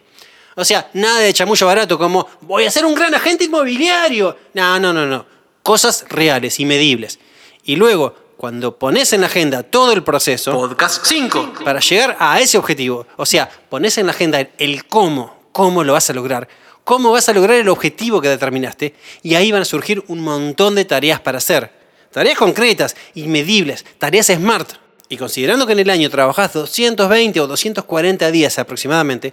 O 0.54 0.64
sea, 0.64 0.88
nada 0.94 1.20
de 1.20 1.32
chamullo 1.32 1.66
barato 1.66 1.98
como 1.98 2.26
voy 2.40 2.64
a 2.64 2.70
ser 2.70 2.86
un 2.86 2.94
gran 2.94 3.14
agente 3.14 3.44
inmobiliario. 3.44 4.36
No, 4.54 4.80
no, 4.80 4.92
no, 4.92 5.06
no. 5.06 5.26
Cosas 5.62 6.06
reales 6.08 6.58
y 6.60 6.64
medibles. 6.64 7.18
Y 7.64 7.76
luego, 7.76 8.14
cuando 8.36 8.78
pones 8.78 9.12
en 9.12 9.20
la 9.20 9.26
agenda 9.26 9.62
todo 9.62 9.92
el 9.92 10.02
proceso. 10.02 10.52
Podcast 10.52 11.04
5. 11.04 11.54
Para 11.64 11.80
llegar 11.80 12.16
a 12.18 12.40
ese 12.40 12.56
objetivo. 12.56 13.06
O 13.16 13.26
sea, 13.26 13.50
pones 13.68 13.98
en 13.98 14.06
la 14.06 14.12
agenda 14.12 14.46
el 14.58 14.86
cómo, 14.86 15.48
cómo 15.52 15.84
lo 15.84 15.92
vas 15.92 16.08
a 16.08 16.14
lograr, 16.14 16.48
cómo 16.84 17.12
vas 17.12 17.28
a 17.28 17.32
lograr 17.34 17.56
el 17.56 17.68
objetivo 17.68 18.20
que 18.20 18.28
determinaste. 18.28 18.94
Y 19.22 19.34
ahí 19.34 19.52
van 19.52 19.62
a 19.62 19.66
surgir 19.66 20.04
un 20.08 20.20
montón 20.20 20.74
de 20.74 20.84
tareas 20.84 21.20
para 21.20 21.38
hacer. 21.38 21.70
Tareas 22.12 22.38
concretas 22.38 22.96
y 23.14 23.26
medibles, 23.26 23.84
tareas 23.98 24.28
smart. 24.28 24.85
Y 25.08 25.16
considerando 25.16 25.66
que 25.66 25.72
en 25.72 25.78
el 25.80 25.90
año 25.90 26.10
trabajas 26.10 26.52
220 26.52 27.40
o 27.40 27.46
240 27.46 28.30
días 28.30 28.58
aproximadamente, 28.58 29.32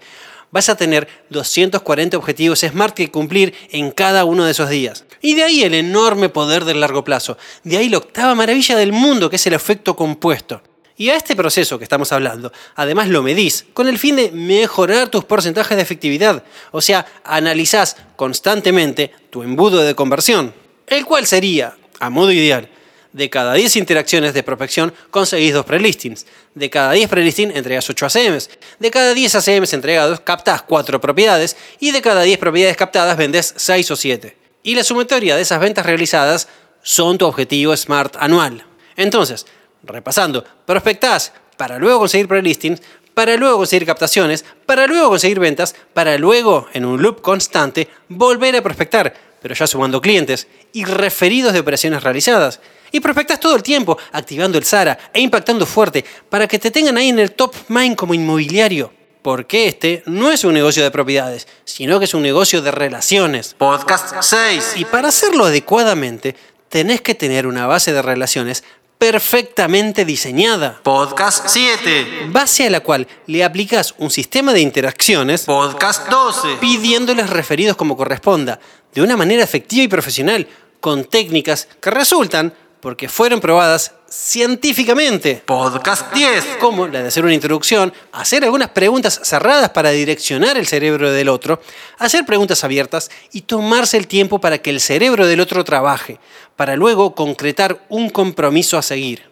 vas 0.51 0.70
a 0.70 0.75
tener 0.75 1.08
240 1.30 2.15
objetivos 2.15 2.60
SMART 2.60 2.94
que 2.94 3.10
cumplir 3.10 3.56
en 3.72 3.89
cada 3.89 4.24
uno 4.24 4.46
de 4.46 4.51
esos 4.51 4.70
días. 4.70 5.03
Y 5.20 5.34
de 5.34 5.44
ahí 5.44 5.63
el 5.63 5.74
enorme 5.74 6.30
poder 6.30 6.63
del 6.63 6.80
largo 6.80 7.03
plazo. 7.03 7.38
De 7.63 7.77
ahí 7.77 7.89
la 7.89 7.98
octava 7.98 8.36
maravilla 8.36 8.77
del 8.77 8.92
mundo, 8.92 9.32
que 9.32 9.38
es 9.38 9.48
el 9.48 9.53
efecto 9.53 9.96
compuesto. 9.96 10.62
Y 10.96 11.10
a 11.10 11.15
este 11.15 11.36
proceso 11.36 11.80
que 11.80 11.86
estamos 11.86 12.12
hablando, 12.12 12.53
además 12.75 13.10
lo 13.10 13.24
medís 13.24 13.65
con 13.74 13.88
el 13.88 13.98
fin 13.98 14.15
de 14.15 14.32
mejorar 14.32 15.10
tus 15.10 15.24
porcentajes 15.24 15.75
de 15.75 15.82
efectividad. 15.82 16.44
O 16.72 16.82
sea, 16.82 17.08
analizás 17.24 17.98
constantemente 18.15 19.12
tu 19.32 19.42
embudo 19.42 19.80
de 19.82 19.96
conversión, 19.96 20.53
el 20.86 21.03
cual 21.06 21.25
sería, 21.25 21.75
a 22.00 22.12
modo 22.12 22.32
ideal, 22.32 22.70
De 23.13 23.29
cada 23.29 23.53
10 23.53 23.75
interacciones 23.75 24.34
de 24.34 24.41
prospección 24.41 24.93
conseguís 25.12 25.53
2 25.53 25.65
prelistings. 25.65 26.25
De 26.55 26.70
cada 26.70 26.91
10 26.93 27.10
prelistings 27.10 27.55
entregas 27.55 27.89
8 27.89 28.08
ACMs. 28.08 28.50
De 28.79 28.91
cada 28.91 29.13
10 29.13 29.36
ACMs 29.36 29.74
entregados 29.74 30.20
captás 30.20 30.63
4 30.63 31.00
propiedades. 31.00 31.55
Y 31.79 31.91
de 31.91 32.01
cada 32.01 32.24
10 32.24 32.39
propiedades 32.39 32.75
captadas 32.75 33.15
vendés 33.15 33.53
6 33.55 33.91
o 33.91 33.96
7. 33.96 34.36
Y 34.63 34.75
la 34.75 34.84
sumatoria 34.84 35.36
de 35.36 35.43
esas 35.43 35.60
ventas 35.60 35.86
realizadas 35.86 36.48
son 36.82 37.17
tu 37.17 37.25
objetivo 37.25 37.77
SMART 37.77 38.15
anual. 38.20 38.65
Entonces, 38.96 39.46
repasando, 39.84 40.43
prospectás 40.65 41.34
para 41.55 41.77
luego 41.77 42.00
conseguir 42.00 42.27
prelistings, 42.27 42.82
para 43.13 43.38
luego 43.38 43.58
conseguir 43.58 43.86
captaciones, 43.86 44.43
para 44.65 44.88
luego 44.88 45.10
conseguir 45.10 45.39
ventas, 45.39 45.75
para 45.93 46.17
luego, 46.17 46.67
en 46.74 46.86
un 46.86 47.01
loop 47.01 47.22
constante, 47.22 47.88
volver 48.10 48.55
a 48.55 48.62
prospectar, 48.62 49.13
pero 49.41 49.53
ya 49.53 49.67
sumando 49.67 50.01
clientes 50.01 50.48
y 50.72 50.86
referidos 50.86 51.53
de 51.53 51.60
operaciones 51.60 52.01
realizadas. 52.01 52.60
Y 52.94 53.00
prospectas 53.00 53.40
todo 53.40 53.56
el 53.56 53.64
tiempo, 53.64 53.98
activando 54.12 54.56
el 54.60 54.66
SARA 54.66 54.98
e 55.12 55.20
impactando 55.20 55.66
fuerte 55.66 56.06
para 56.30 56.48
que 56.48 56.60
te 56.60 56.70
tengan 56.70 56.96
ahí 56.96 57.10
en 57.10 57.18
el 57.18 57.32
top 57.32 57.56
mind 57.70 57.96
como 57.96 58.14
inmobiliario. 58.14 58.94
Porque 59.24 59.68
este 59.68 60.04
no 60.06 60.32
es 60.32 60.44
un 60.44 60.54
negocio 60.54 60.84
de 60.84 60.92
propiedades, 60.92 61.48
sino 61.66 61.98
que 61.98 62.06
es 62.06 62.14
un 62.14 62.22
negocio 62.22 62.62
de 62.62 62.70
relaciones. 62.70 63.56
Podcast 63.58 64.22
6. 64.22 64.74
Y 64.76 64.86
para 64.86 65.08
hacerlo 65.08 65.46
adecuadamente, 65.46 66.36
tenés 66.70 67.02
que 67.02 67.16
tener 67.16 67.48
una 67.48 67.66
base 67.66 67.94
de 67.94 68.04
relaciones 68.04 68.64
perfectamente 69.00 70.06
diseñada. 70.06 70.80
Podcast 70.84 71.48
7. 71.48 72.28
Base 72.28 72.68
a 72.68 72.70
la 72.70 72.82
cual 72.82 73.08
le 73.26 73.44
aplicas 73.44 73.96
un 73.98 74.12
sistema 74.12 74.54
de 74.54 74.60
interacciones 74.60 75.46
Podcast 75.46 76.10
12. 76.10 76.58
pidiéndoles 76.62 77.28
referidos 77.32 77.76
como 77.76 77.98
corresponda, 77.98 78.60
de 78.94 79.02
una 79.02 79.18
manera 79.18 79.44
efectiva 79.44 79.84
y 79.84 79.88
profesional, 79.88 80.48
con 80.80 81.06
técnicas 81.06 81.70
que 81.80 81.90
resultan 81.92 82.54
porque 82.84 83.08
fueron 83.08 83.40
probadas 83.40 83.94
científicamente. 84.10 85.42
Podcast 85.46 86.13
10. 86.13 86.58
Como 86.60 86.86
la 86.86 87.02
de 87.02 87.08
hacer 87.08 87.24
una 87.24 87.34
introducción, 87.34 87.94
hacer 88.12 88.44
algunas 88.44 88.72
preguntas 88.72 89.22
cerradas 89.24 89.70
para 89.70 89.92
direccionar 89.92 90.58
el 90.58 90.68
cerebro 90.68 91.10
del 91.10 91.30
otro, 91.30 91.62
hacer 91.98 92.25
preguntas 92.25 92.66
abiertas 92.66 93.10
y 93.32 93.44
tomarse 93.44 93.96
el 93.96 94.08
tiempo 94.08 94.42
para 94.42 94.58
que 94.58 94.70
el 94.70 94.82
cerebro 94.82 95.25
del 95.25 95.40
otro 95.40 95.63
trabaje, 95.63 96.20
para 96.58 96.75
luego 96.75 97.16
concretar 97.16 97.86
un 97.88 98.10
compromiso 98.10 98.78
a 98.78 98.82
seguir. 98.82 99.32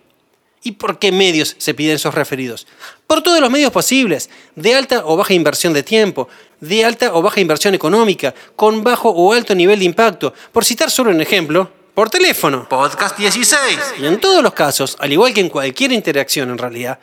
¿Y 0.63 0.73
por 0.73 0.97
qué 0.97 1.11
medios 1.11 1.55
se 1.57 1.73
piden 1.73 1.95
esos 1.95 2.15
referidos? 2.15 2.67
Por 3.05 3.21
todos 3.21 3.41
los 3.41 3.51
medios 3.51 3.73
posibles, 3.73 4.29
de 4.55 4.75
alta 4.75 5.01
o 5.03 5.17
baja 5.17 5.33
inversión 5.33 5.73
de 5.73 5.83
tiempo, 5.83 6.29
de 6.61 6.85
alta 6.85 7.13
o 7.13 7.21
baja 7.21 7.41
inversión 7.41 7.75
económica, 7.75 8.33
con 8.55 8.81
bajo 8.81 9.09
o 9.09 9.33
alto 9.33 9.53
nivel 9.55 9.79
de 9.79 9.85
impacto. 9.85 10.33
Por 10.53 10.63
citar 10.63 10.89
solo 10.89 11.11
un 11.11 11.19
ejemplo, 11.19 11.80
por 11.93 12.09
teléfono. 12.09 12.67
Podcast 12.69 13.17
16. 13.17 13.79
Y 13.99 14.05
en 14.05 14.19
todos 14.19 14.41
los 14.43 14.53
casos, 14.53 14.95
al 14.99 15.11
igual 15.11 15.33
que 15.33 15.41
en 15.41 15.49
cualquier 15.49 15.91
interacción 15.91 16.49
en 16.49 16.57
realidad, 16.57 16.99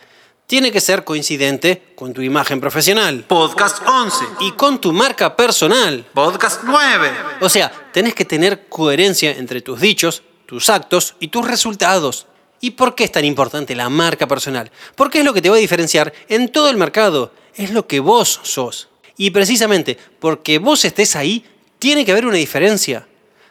tiene 0.47 0.73
que 0.73 0.81
ser 0.81 1.05
coincidente 1.05 1.93
con 1.95 2.15
tu 2.15 2.23
imagen 2.23 2.59
profesional 2.59 3.25
Podcast 3.29 3.83
11. 3.87 4.25
y 4.41 4.53
con 4.53 4.81
tu 4.81 4.93
marca 4.93 5.37
personal. 5.37 6.07
Podcast 6.15 6.63
9. 6.65 7.11
O 7.41 7.49
sea, 7.49 7.71
tenés 7.93 8.15
que 8.15 8.25
tener 8.25 8.67
coherencia 8.69 9.33
entre 9.33 9.61
tus 9.61 9.81
dichos, 9.81 10.23
tus 10.47 10.71
actos 10.71 11.17
y 11.21 11.29
tus 11.29 11.47
resultados. 11.47 12.27
¿Y 12.61 12.71
por 12.71 12.95
qué 12.95 13.05
es 13.05 13.13
tan 13.13 13.25
importante 13.25 13.75
la 13.77 13.89
marca 13.89 14.27
personal? 14.27 14.71
Porque 14.95 15.19
es 15.19 15.25
lo 15.25 15.35
que 15.35 15.43
te 15.43 15.51
va 15.51 15.57
a 15.57 15.61
diferenciar 15.61 16.13
en 16.29 16.49
todo 16.51 16.71
el 16.71 16.77
mercado. 16.77 17.33
Es 17.55 17.71
lo 17.71 17.87
que 17.87 18.01
vos 18.01 18.41
sos. 18.43 18.89
Y 19.17 19.31
precisamente 19.31 19.99
porque 20.19 20.59
vos 20.59 20.85
estés 20.85 21.15
ahí, 21.15 21.45
tiene 21.79 22.05
que 22.05 22.13
haber 22.13 22.27
una 22.27 22.37
diferencia. 22.37 23.08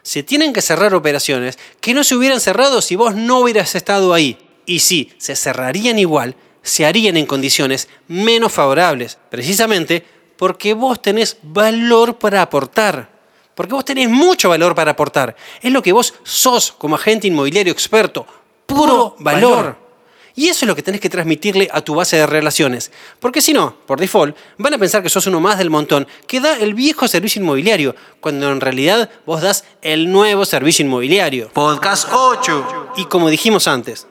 Se 0.08 0.22
tienen 0.22 0.54
que 0.54 0.62
cerrar 0.62 0.94
operaciones 0.94 1.58
que 1.82 1.92
no 1.92 2.02
se 2.02 2.16
hubieran 2.16 2.40
cerrado 2.40 2.80
si 2.80 2.96
vos 2.96 3.14
no 3.14 3.40
hubieras 3.40 3.74
estado 3.74 4.14
ahí. 4.14 4.38
Y 4.64 4.78
sí, 4.78 5.12
se 5.18 5.36
cerrarían 5.36 5.98
igual, 5.98 6.34
se 6.62 6.86
harían 6.86 7.18
en 7.18 7.26
condiciones 7.26 7.90
menos 8.06 8.50
favorables, 8.50 9.18
precisamente 9.28 10.02
porque 10.38 10.72
vos 10.72 11.02
tenés 11.02 11.36
valor 11.42 12.16
para 12.16 12.40
aportar. 12.40 13.10
Porque 13.54 13.74
vos 13.74 13.84
tenés 13.84 14.08
mucho 14.08 14.48
valor 14.48 14.74
para 14.74 14.92
aportar. 14.92 15.36
Es 15.60 15.70
lo 15.70 15.82
que 15.82 15.92
vos 15.92 16.14
sos 16.22 16.72
como 16.72 16.94
agente 16.94 17.26
inmobiliario 17.26 17.74
experto. 17.74 18.26
Puro 18.64 19.14
valor. 19.18 19.76
Y 20.38 20.48
eso 20.48 20.64
es 20.64 20.68
lo 20.68 20.76
que 20.76 20.84
tenés 20.84 21.00
que 21.00 21.10
transmitirle 21.10 21.68
a 21.72 21.80
tu 21.80 21.96
base 21.96 22.16
de 22.16 22.24
relaciones. 22.24 22.92
Porque 23.18 23.40
si 23.40 23.52
no, 23.52 23.74
por 23.86 23.98
default, 23.98 24.36
van 24.56 24.72
a 24.72 24.78
pensar 24.78 25.02
que 25.02 25.08
sos 25.08 25.26
uno 25.26 25.40
más 25.40 25.58
del 25.58 25.68
montón 25.68 26.06
que 26.28 26.38
da 26.38 26.56
el 26.58 26.74
viejo 26.74 27.08
servicio 27.08 27.42
inmobiliario, 27.42 27.96
cuando 28.20 28.48
en 28.52 28.60
realidad 28.60 29.10
vos 29.26 29.42
das 29.42 29.64
el 29.82 30.12
nuevo 30.12 30.44
servicio 30.44 30.84
inmobiliario. 30.84 31.50
Podcast 31.52 32.06
8. 32.12 32.92
Y 32.98 33.06
como 33.06 33.30
dijimos 33.30 33.66
antes, 33.66 34.06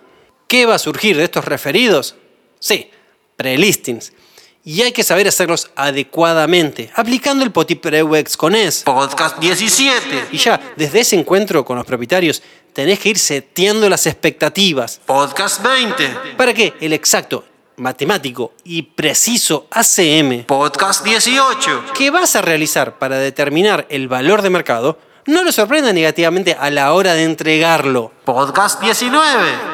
¿qué 0.49 0.65
va 0.65 0.75
a 0.75 0.79
surgir 0.79 1.15
de 1.15 1.23
estos 1.23 1.45
referidos? 1.45 2.15
Sí, 2.59 2.91
prelistings. 3.37 4.11
Y 4.65 4.81
hay 4.81 4.91
que 4.91 5.03
saber 5.03 5.29
hacerlos 5.29 5.71
adecuadamente, 5.77 6.91
aplicando 6.93 7.45
el 7.45 7.53
Potipreuex 7.53 8.35
con 8.35 8.53
ES. 8.53 8.83
Podcast 8.83 9.39
17. 9.39 10.27
Y 10.33 10.37
ya, 10.39 10.59
desde 10.75 10.99
ese 10.99 11.15
encuentro 11.15 11.63
con 11.63 11.77
los 11.77 11.85
propietarios, 11.85 12.43
tenés 12.77 12.99
que 12.99 13.09
ir 13.09 13.17
seteando 13.17 13.89
las 13.89 14.05
expectativas 14.05 15.01
Podcast 15.03 15.63
20. 15.63 16.35
para 16.37 16.53
que 16.53 16.75
el 16.79 16.93
exacto, 16.93 17.43
matemático 17.77 18.53
y 18.63 18.83
preciso 18.83 19.65
ACM 19.71 20.43
Podcast 20.43 21.03
18. 21.03 21.85
que 21.95 22.11
vas 22.11 22.35
a 22.35 22.43
realizar 22.43 22.99
para 22.99 23.17
determinar 23.17 23.87
el 23.89 24.07
valor 24.07 24.43
de 24.43 24.51
mercado 24.51 24.99
no 25.25 25.43
lo 25.43 25.51
sorprenda 25.51 25.91
negativamente 25.91 26.55
a 26.57 26.69
la 26.69 26.93
hora 26.93 27.15
de 27.15 27.23
entregarlo 27.23 28.11
Podcast 28.23 28.79
19. 28.79 29.23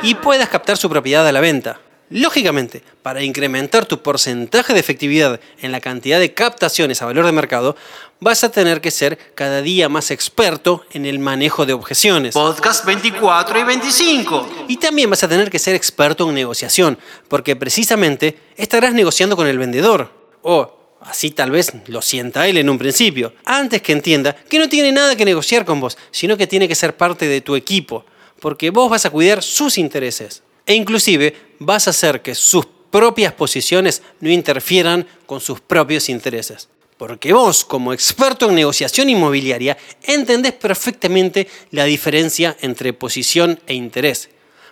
y 0.03 0.15
puedas 0.15 0.47
captar 0.47 0.77
su 0.77 0.89
propiedad 0.89 1.27
a 1.27 1.33
la 1.33 1.41
venta. 1.41 1.81
Lógicamente, 2.13 2.83
para 3.01 3.23
incrementar 3.23 3.87
tu 3.87 4.03
porcentaje 4.03 4.71
de 4.71 4.79
efectividad 4.79 5.39
en 5.63 5.71
la 5.71 5.81
cantidad 5.81 6.19
de 6.19 6.31
captaciones 6.31 7.01
a 7.01 7.05
valor 7.07 7.25
de 7.25 7.31
mercado, 7.31 7.75
vas 8.19 8.43
a 8.43 8.51
tener 8.51 8.81
que 8.81 8.91
ser 8.91 9.17
cada 9.33 9.63
día 9.63 9.89
más 9.89 10.11
experto 10.11 10.85
en 10.91 11.07
el 11.07 11.17
manejo 11.17 11.65
de 11.65 11.73
objeciones. 11.73 12.35
Podcast 12.35 12.85
24 12.85 13.59
y 13.59 13.63
25. 13.63 14.49
Y 14.67 14.77
también 14.77 15.09
vas 15.09 15.23
a 15.23 15.27
tener 15.27 15.49
que 15.49 15.57
ser 15.57 15.73
experto 15.73 16.29
en 16.29 16.35
negociación, 16.35 16.99
porque 17.29 17.55
precisamente 17.55 18.37
estarás 18.57 18.93
negociando 18.93 19.35
con 19.35 19.47
el 19.47 19.57
vendedor. 19.57 20.11
O 20.43 20.99
así 21.01 21.31
tal 21.31 21.49
vez 21.49 21.73
lo 21.87 22.03
sienta 22.03 22.47
él 22.47 22.59
en 22.59 22.69
un 22.69 22.77
principio, 22.77 23.33
antes 23.43 23.81
que 23.81 23.91
entienda 23.91 24.35
que 24.35 24.59
no 24.59 24.69
tiene 24.69 24.91
nada 24.91 25.15
que 25.15 25.25
negociar 25.25 25.65
con 25.65 25.79
vos, 25.79 25.97
sino 26.11 26.37
que 26.37 26.45
tiene 26.45 26.67
que 26.67 26.75
ser 26.75 26.95
parte 26.95 27.27
de 27.27 27.41
tu 27.41 27.55
equipo, 27.55 28.05
porque 28.39 28.69
vos 28.69 28.91
vas 28.91 29.07
a 29.07 29.09
cuidar 29.09 29.41
sus 29.41 29.79
intereses. 29.79 30.43
E 30.65 30.73
inclusive 30.73 31.35
vas 31.59 31.87
a 31.87 31.91
hacer 31.91 32.21
que 32.21 32.35
sus 32.35 32.65
propias 32.89 33.33
posiciones 33.33 34.03
no 34.19 34.29
interfieran 34.29 35.07
con 35.25 35.41
sus 35.41 35.59
propios 35.59 36.09
intereses. 36.09 36.69
Porque 36.97 37.33
vos, 37.33 37.65
como 37.65 37.91
experto 37.91 38.47
en 38.47 38.55
negociación 38.55 39.09
inmobiliaria, 39.09 39.77
entendés 40.03 40.53
perfectamente 40.53 41.47
la 41.71 41.85
diferencia 41.85 42.55
entre 42.61 42.93
posición 42.93 43.59
e 43.65 43.73
interés. 43.73 44.29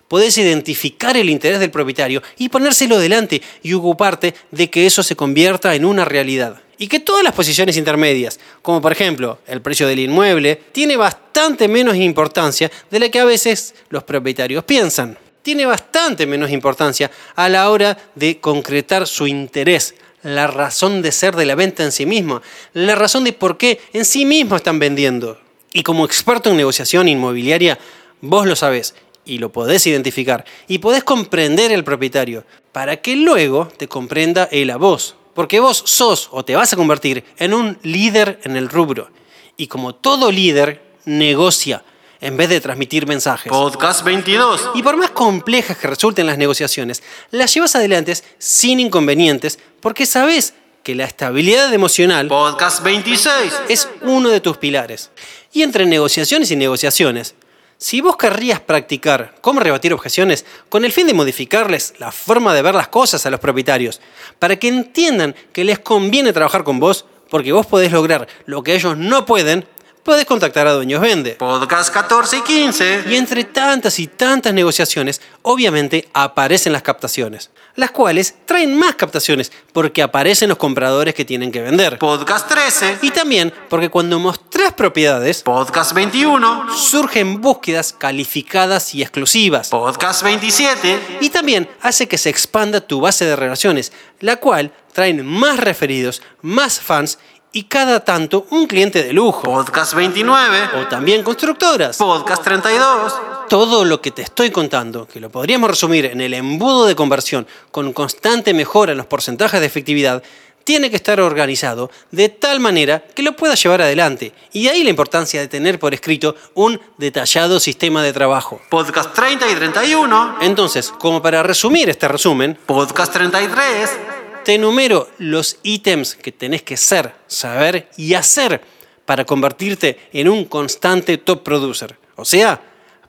Podés 0.07 0.37
identificar 0.37 1.17
el 1.17 1.29
interés 1.29 1.59
del 1.59 1.71
propietario 1.71 2.21
y 2.37 2.49
ponérselo 2.49 2.99
delante 2.99 3.41
y 3.63 3.73
ocuparte 3.73 4.35
de 4.51 4.69
que 4.69 4.85
eso 4.85 5.03
se 5.03 5.15
convierta 5.15 5.73
en 5.73 5.83
una 5.83 6.05
realidad. 6.05 6.61
Y 6.77 6.87
que 6.87 6.99
todas 6.99 7.23
las 7.23 7.33
posiciones 7.33 7.77
intermedias, 7.77 8.39
como 8.61 8.81
por 8.81 8.91
ejemplo 8.91 9.39
el 9.47 9.61
precio 9.61 9.87
del 9.87 9.99
inmueble, 9.99 10.61
tiene 10.71 10.97
bastante 10.97 11.67
menos 11.67 11.95
importancia 11.95 12.71
de 12.89 12.99
la 12.99 13.09
que 13.09 13.19
a 13.19 13.25
veces 13.25 13.73
los 13.89 14.03
propietarios 14.03 14.63
piensan. 14.63 15.17
Tiene 15.41 15.65
bastante 15.65 16.27
menos 16.27 16.51
importancia 16.51 17.09
a 17.35 17.49
la 17.49 17.69
hora 17.69 17.97
de 18.15 18.39
concretar 18.39 19.07
su 19.07 19.25
interés, 19.25 19.95
la 20.21 20.45
razón 20.47 21.01
de 21.01 21.11
ser 21.11 21.35
de 21.35 21.45
la 21.45 21.55
venta 21.55 21.83
en 21.83 21.91
sí 21.91 22.05
misma, 22.05 22.41
la 22.73 22.93
razón 22.95 23.23
de 23.23 23.33
por 23.33 23.57
qué 23.57 23.79
en 23.93 24.05
sí 24.05 24.23
mismo 24.25 24.55
están 24.55 24.77
vendiendo. 24.77 25.39
Y 25.73 25.83
como 25.83 26.05
experto 26.05 26.51
en 26.51 26.57
negociación 26.57 27.07
inmobiliaria, 27.07 27.79
vos 28.21 28.45
lo 28.45 28.55
sabés 28.55 28.93
y 29.25 29.39
lo 29.39 29.51
podés 29.51 29.87
identificar 29.87 30.45
y 30.67 30.79
podés 30.79 31.03
comprender 31.03 31.71
el 31.71 31.83
propietario 31.83 32.45
para 32.71 32.97
que 32.97 33.15
luego 33.15 33.67
te 33.77 33.87
comprenda 33.87 34.47
él 34.51 34.69
a 34.69 34.77
vos. 34.77 35.15
Porque 35.33 35.59
vos 35.59 35.81
sos 35.85 36.27
o 36.31 36.43
te 36.43 36.55
vas 36.55 36.73
a 36.73 36.75
convertir 36.75 37.23
en 37.37 37.53
un 37.53 37.79
líder 37.83 38.39
en 38.43 38.57
el 38.57 38.69
rubro. 38.69 39.09
Y 39.55 39.67
como 39.67 39.95
todo 39.95 40.31
líder, 40.31 40.83
negocia 41.05 41.83
en 42.21 42.37
vez 42.37 42.49
de 42.49 42.61
transmitir 42.61 43.07
mensajes. 43.07 43.51
Podcast 43.51 44.03
22. 44.03 44.71
Y 44.75 44.83
por 44.83 44.95
más 44.95 45.09
complejas 45.09 45.77
que 45.77 45.87
resulten 45.87 46.27
las 46.27 46.37
negociaciones, 46.37 47.01
las 47.31 47.53
llevas 47.53 47.75
adelante 47.75 48.13
sin 48.37 48.79
inconvenientes 48.79 49.59
porque 49.81 50.05
sabes 50.05 50.53
que 50.83 50.95
la 50.95 51.05
estabilidad 51.05 51.73
emocional 51.73 52.27
Podcast 52.27 52.83
26. 52.83 53.53
es 53.69 53.89
uno 54.01 54.29
de 54.29 54.39
tus 54.39 54.57
pilares. 54.57 55.09
Y 55.51 55.63
entre 55.63 55.85
negociaciones 55.85 56.51
y 56.51 56.55
negociaciones, 56.55 57.35
si 57.77 57.99
vos 57.99 58.15
querrías 58.15 58.59
practicar 58.59 59.35
cómo 59.41 59.59
rebatir 59.59 59.91
objeciones 59.91 60.45
con 60.69 60.85
el 60.85 60.91
fin 60.91 61.07
de 61.07 61.15
modificarles 61.15 61.95
la 61.97 62.11
forma 62.11 62.53
de 62.53 62.61
ver 62.61 62.75
las 62.75 62.87
cosas 62.87 63.25
a 63.25 63.31
los 63.31 63.39
propietarios, 63.39 63.99
para 64.37 64.57
que 64.57 64.67
entiendan 64.67 65.35
que 65.51 65.63
les 65.63 65.79
conviene 65.79 66.31
trabajar 66.31 66.63
con 66.63 66.79
vos, 66.79 67.05
porque 67.29 67.51
vos 67.51 67.65
podés 67.65 67.91
lograr 67.91 68.27
lo 68.45 68.61
que 68.61 68.75
ellos 68.75 68.97
no 68.97 69.25
pueden, 69.25 69.65
podés 70.03 70.25
contactar 70.25 70.67
a 70.67 70.73
Dueños 70.73 71.01
Vende. 71.01 71.31
Podcast 71.31 71.93
14 71.93 72.37
y 72.37 72.41
15. 72.41 73.03
Y 73.09 73.15
entre 73.15 73.43
tantas 73.43 73.99
y 73.99 74.07
tantas 74.07 74.53
negociaciones, 74.53 75.21
obviamente 75.41 76.07
aparecen 76.13 76.73
las 76.73 76.81
captaciones, 76.81 77.51
las 77.75 77.91
cuales 77.91 78.35
traen 78.45 78.77
más 78.77 78.95
captaciones 78.95 79.51
porque 79.73 80.01
aparecen 80.01 80.49
los 80.49 80.57
compradores 80.57 81.13
que 81.13 81.25
tienen 81.25 81.51
que 81.51 81.61
vender. 81.61 81.97
Podcast 81.97 82.47
13. 82.47 82.99
Y 83.01 83.11
también 83.11 83.53
porque 83.69 83.89
cuando 83.89 84.19
mostrás 84.19 84.73
propiedades, 84.73 85.43
Podcast 85.43 85.93
21. 85.93 86.75
surgen 86.75 87.41
búsquedas 87.41 87.93
calificadas 87.93 88.93
y 88.95 89.01
exclusivas. 89.01 89.69
Podcast 89.69 90.23
27. 90.23 91.17
Y 91.21 91.29
también 91.29 91.69
hace 91.81 92.07
que 92.07 92.17
se 92.17 92.29
expanda 92.29 92.81
tu 92.81 93.01
base 93.01 93.25
de 93.25 93.35
relaciones, 93.35 93.91
la 94.19 94.37
cual 94.37 94.73
traen 94.91 95.25
más 95.25 95.59
referidos, 95.59 96.21
más 96.41 96.79
fans 96.79 97.17
y 97.53 97.63
cada 97.63 98.03
tanto 98.03 98.45
un 98.49 98.67
cliente 98.67 99.03
de 99.03 99.13
lujo. 99.13 99.43
Podcast 99.43 99.93
29. 99.93 100.69
O 100.81 100.87
también 100.87 101.23
constructoras. 101.23 101.97
Podcast 101.97 102.43
32. 102.43 103.13
Todo 103.49 103.83
lo 103.83 104.01
que 104.01 104.11
te 104.11 104.21
estoy 104.21 104.51
contando, 104.51 105.07
que 105.07 105.19
lo 105.19 105.29
podríamos 105.29 105.69
resumir 105.69 106.05
en 106.05 106.21
el 106.21 106.33
embudo 106.33 106.85
de 106.85 106.95
conversión 106.95 107.45
con 107.71 107.91
constante 107.91 108.53
mejora 108.53 108.93
en 108.93 108.97
los 108.97 109.07
porcentajes 109.07 109.59
de 109.59 109.65
efectividad, 109.65 110.23
tiene 110.63 110.89
que 110.89 110.95
estar 110.95 111.19
organizado 111.19 111.89
de 112.11 112.29
tal 112.29 112.59
manera 112.59 113.03
que 113.15 113.23
lo 113.23 113.35
puedas 113.35 113.61
llevar 113.61 113.81
adelante. 113.81 114.31
Y 114.53 114.65
de 114.65 114.69
ahí 114.69 114.83
la 114.83 114.91
importancia 114.91 115.41
de 115.41 115.47
tener 115.47 115.79
por 115.79 115.93
escrito 115.93 116.35
un 116.53 116.79
detallado 116.97 117.59
sistema 117.59 118.03
de 118.03 118.13
trabajo. 118.13 118.61
Podcast 118.69 119.13
30 119.13 119.51
y 119.51 119.55
31. 119.55 120.37
Entonces, 120.41 120.93
como 120.97 121.21
para 121.21 121.43
resumir 121.43 121.89
este 121.89 122.07
resumen, 122.07 122.57
Podcast 122.65 123.11
33. 123.11 124.10
Te 124.43 124.55
enumero 124.55 125.09
los 125.17 125.57
ítems 125.63 126.15
que 126.15 126.31
tenés 126.31 126.63
que 126.63 126.77
ser, 126.77 127.13
saber 127.27 127.89
y 127.97 128.13
hacer 128.13 128.61
para 129.05 129.25
convertirte 129.25 130.09
en 130.13 130.29
un 130.29 130.45
constante 130.45 131.17
top 131.17 131.43
producer. 131.43 131.97
O 132.15 132.25
sea, 132.25 132.61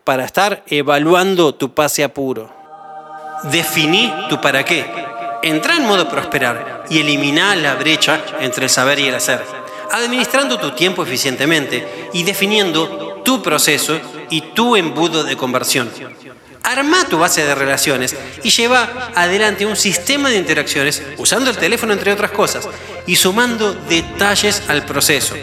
para 0.05 0.25
estar 0.25 0.65
evaluando 0.67 1.55
tu 1.55 1.75
pase 1.75 2.03
a 2.05 2.13
puro. 2.13 2.53
Definí 3.45 4.13
tu 4.29 4.41
para 4.41 4.65
qué. 4.65 4.85
Entra 5.43 5.77
en 5.77 5.85
modo 5.85 6.09
prosperar 6.09 6.85
y 6.89 7.01
elimina 7.01 7.57
la 7.57 7.75
brecha 7.75 8.21
entre 8.41 8.65
el 8.65 8.71
saber 8.71 9.01
y 9.01 9.09
el 9.09 9.15
hacer, 9.15 9.43
administrando 9.91 10.59
tu 10.59 10.71
tiempo 10.73 11.03
eficientemente 11.03 12.09
y 12.13 12.23
definiendo 12.23 13.23
tu 13.25 13.43
proceso 13.43 13.99
y 14.31 14.41
tu 14.41 14.77
embudo 14.77 15.25
de 15.25 15.37
conversión. 15.37 15.91
Arma 16.63 17.05
tu 17.09 17.19
base 17.19 17.45
de 17.45 17.55
relaciones 17.55 18.15
y 18.43 18.51
lleva 18.51 19.11
adelante 19.15 19.67
un 19.67 19.77
sistema 19.77 20.31
de 20.31 20.37
interacciones 20.37 21.03
usando 21.19 21.51
el 21.51 21.57
teléfono 21.57 21.93
entre 21.93 22.13
otras 22.13 22.31
cosas 22.31 22.69
y 23.07 23.17
sumando 23.17 23.75
detalles 23.75 24.63
al 24.69 24.85
proceso 24.85 25.35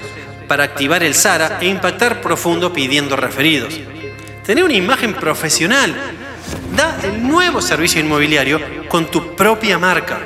para 0.47 0.63
activar 0.63 1.03
el 1.03 1.13
SARA 1.13 1.59
e 1.61 1.67
impactar 1.67 2.21
profundo 2.21 2.73
pidiendo 2.73 3.15
referidos. 3.15 3.73
Tener 4.45 4.63
una 4.63 4.73
imagen 4.73 5.13
profesional. 5.13 5.95
Da 6.75 6.99
el 7.03 7.27
nuevo 7.27 7.61
servicio 7.61 7.99
inmobiliario 7.99 8.59
con 8.87 9.11
tu 9.11 9.35
propia 9.35 9.77
marca. 9.77 10.19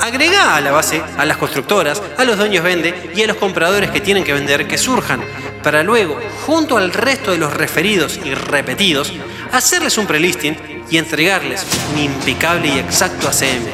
Agrega 0.00 0.56
a 0.56 0.60
la 0.60 0.72
base 0.72 1.02
a 1.18 1.24
las 1.24 1.36
constructoras, 1.36 2.02
a 2.16 2.24
los 2.24 2.38
dueños 2.38 2.64
vende 2.64 3.12
y 3.14 3.22
a 3.22 3.26
los 3.26 3.36
compradores 3.36 3.90
que 3.90 4.00
tienen 4.00 4.24
que 4.24 4.32
vender 4.32 4.66
que 4.66 4.78
surjan, 4.78 5.20
para 5.62 5.82
luego, 5.82 6.18
junto 6.46 6.76
al 6.76 6.92
resto 6.92 7.32
de 7.32 7.38
los 7.38 7.52
referidos 7.52 8.18
y 8.24 8.34
repetidos, 8.34 9.12
hacerles 9.52 9.98
un 9.98 10.06
prelisting 10.06 10.56
y 10.90 10.96
entregarles 10.96 11.66
un 11.92 11.98
impecable 11.98 12.68
y 12.68 12.78
exacto 12.78 13.28
ACM 13.28 13.66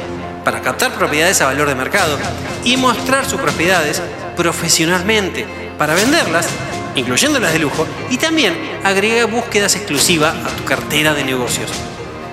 para 0.44 0.60
captar 0.60 0.94
propiedades 0.94 1.40
a 1.40 1.46
valor 1.46 1.68
de 1.68 1.74
mercado 1.74 2.18
y 2.64 2.76
mostrar 2.76 3.28
sus 3.28 3.40
propiedades 3.40 4.02
profesionalmente 4.36 5.46
para 5.78 5.94
venderlas, 5.94 6.46
incluyendo 6.94 7.40
las 7.40 7.52
de 7.52 7.58
lujo, 7.58 7.86
y 8.10 8.16
también 8.16 8.54
agrega 8.84 9.26
búsquedas 9.26 9.74
exclusivas 9.76 10.34
a 10.34 10.56
tu 10.56 10.64
cartera 10.64 11.14
de 11.14 11.24
negocios. 11.24 11.70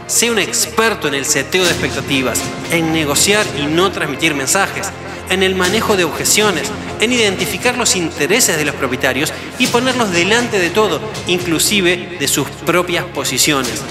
Sé 0.08 0.30
un 0.30 0.40
experto 0.40 1.08
en 1.08 1.16
el 1.16 1.26
seteo 1.26 1.64
de 1.64 1.72
expectativas, 1.72 2.40
en 2.72 2.94
negociar 2.94 3.46
y 3.58 3.66
no 3.66 3.92
transmitir 3.92 4.36
mensajes, 4.36 4.90
en 5.30 5.42
el 5.42 5.56
manejo 5.56 5.96
de 5.96 6.04
objeciones, 6.04 6.70
en 7.04 7.14
identificar 7.14 7.78
los 7.78 7.96
intereses 7.96 8.58
de 8.58 8.66
los 8.66 8.76
propietarios 8.76 9.34
y 9.60 9.68
ponerlos 9.68 10.12
delante 10.12 10.60
de 10.60 10.70
todo, 10.70 11.02
inclusive 11.28 12.18
de 12.20 12.28
sus 12.28 12.48
propias 12.66 13.06
posiciones. 13.06 13.82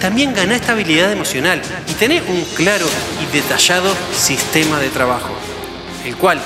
También 0.00 0.34
gana 0.34 0.56
estabilidad 0.56 1.10
emocional 1.12 1.62
y 1.88 1.94
tener 1.94 2.22
un 2.24 2.44
claro 2.54 2.86
y 3.22 3.34
detallado 3.34 3.94
sistema 4.14 4.78
de 4.78 4.90
trabajo, 4.90 5.30
el 6.04 6.16
cual 6.16 6.40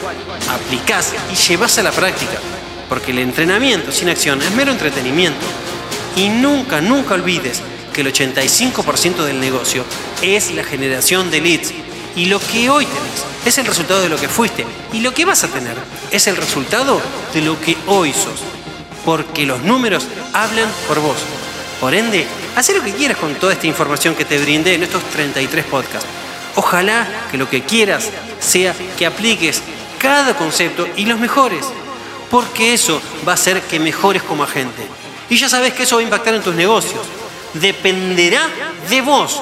aplicás 0.49 1.15
y 1.33 1.35
llevas 1.35 1.79
a 1.79 1.83
la 1.83 1.93
práctica, 1.93 2.39
porque 2.89 3.11
el 3.11 3.19
entrenamiento 3.19 3.91
sin 3.91 4.09
acción 4.09 4.41
es 4.41 4.51
mero 4.53 4.73
entretenimiento. 4.73 5.45
Y 6.17 6.29
nunca, 6.29 6.81
nunca 6.81 7.15
olvides 7.15 7.63
que 7.93 8.03
el 8.03 8.13
85% 8.13 9.25
del 9.25 9.41
negocio 9.41 9.85
es 10.23 10.53
la 10.53 10.65
generación 10.65 11.31
de 11.31 11.41
leads. 11.41 11.73
Y 12.17 12.27
lo 12.27 12.41
que 12.41 12.69
hoy 12.71 12.87
tenés 12.87 13.25
es 13.45 13.59
el 13.59 13.67
resultado 13.67 14.03
de 14.03 14.09
lo 14.09 14.17
que 14.17 14.29
fuiste. 14.29 14.67
Y 14.93 15.01
lo 15.01 15.15
que 15.15 15.25
vas 15.25 15.45
a 15.45 15.49
tener 15.49 15.77
es 16.11 16.27
el 16.27 16.37
resultado 16.37 17.01
de 17.33 17.43
lo 17.43 17.61
que 17.61 17.77
hoy 17.87 18.13
sos. 18.13 18.41
Porque 19.05 19.47
los 19.47 19.63
números 19.63 20.07
hablan 20.33 20.69
por 20.87 21.01
vos. 21.01 21.17
Por 21.81 21.95
ende, 21.95 22.27
haz 22.57 22.69
lo 22.75 22.83
que 22.83 22.93
quieras 22.93 23.17
con 23.17 23.35
toda 23.37 23.55
esta 23.55 23.67
información 23.67 24.15
que 24.15 24.25
te 24.25 24.39
brindé 24.39 24.75
en 24.75 24.83
estos 24.83 25.03
33 25.05 25.65
podcasts. 25.65 26.07
Ojalá 26.57 27.09
que 27.31 27.39
lo 27.39 27.49
que 27.49 27.63
quieras 27.63 28.11
sea 28.39 28.75
que 28.99 29.07
apliques 29.07 29.63
cada 29.99 30.37
concepto 30.37 30.87
y 30.97 31.07
los 31.07 31.19
mejores. 31.19 31.65
Porque 32.31 32.75
eso 32.75 33.01
va 33.27 33.33
a 33.33 33.35
hacer 33.35 33.63
que 33.63 33.81
mejores 33.81 34.23
como 34.23 34.45
agente. 34.45 34.87
Y 35.31 35.37
ya 35.37 35.49
sabes 35.49 35.73
que 35.73 35.85
eso 35.85 35.97
va 35.97 36.01
a 36.01 36.05
impactar 36.05 36.35
en 36.35 36.43
tus 36.43 36.55
negocios. 36.55 37.01
Dependerá 37.55 38.49
de 38.89 39.01
vos. 39.01 39.41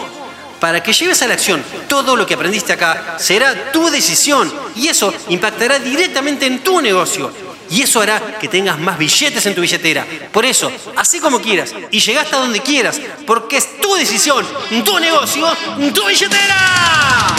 Para 0.60 0.82
que 0.82 0.92
lleves 0.92 1.22
a 1.22 1.26
la 1.26 1.34
acción 1.34 1.62
todo 1.88 2.16
lo 2.16 2.26
que 2.26 2.34
aprendiste 2.34 2.72
acá, 2.72 3.16
será 3.18 3.72
tu 3.72 3.88
decisión 3.90 4.52
y 4.74 4.88
eso 4.88 5.12
impactará 5.28 5.78
directamente 5.78 6.46
en 6.46 6.60
tu 6.60 6.80
negocio. 6.80 7.30
Y 7.70 7.82
eso 7.82 8.00
hará 8.00 8.38
que 8.38 8.48
tengas 8.48 8.78
más 8.78 8.98
billetes 8.98 9.44
en 9.44 9.54
tu 9.54 9.60
billetera. 9.60 10.06
Por 10.32 10.46
eso, 10.46 10.72
así 10.96 11.20
como 11.20 11.40
quieras 11.40 11.74
y 11.90 12.00
llega 12.00 12.22
hasta 12.22 12.38
donde 12.38 12.60
quieras, 12.60 13.00
porque 13.26 13.58
es 13.58 13.80
tu 13.80 13.94
decisión, 13.94 14.46
tu 14.84 14.98
negocio, 14.98 15.46
tu 15.94 16.06
billetera. 16.06 17.36